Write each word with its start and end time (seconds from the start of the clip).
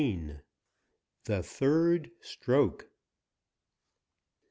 THE 1.25 1.43
THIRD 1.43 2.09
STROKE. 2.23 2.89